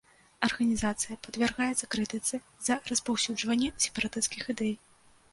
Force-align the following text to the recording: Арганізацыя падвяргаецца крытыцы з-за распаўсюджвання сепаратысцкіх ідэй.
Арганізацыя 0.45 1.17
падвяргаецца 1.25 1.89
крытыцы 1.95 2.39
з-за 2.39 2.77
распаўсюджвання 2.93 3.69
сепаратысцкіх 3.85 4.49
ідэй. 4.55 4.73